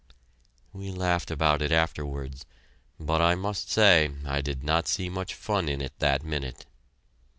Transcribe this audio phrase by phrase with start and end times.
[0.73, 2.43] We laughed about it afterwards,
[2.99, 6.65] but I must say I did not see much fun in it that minute.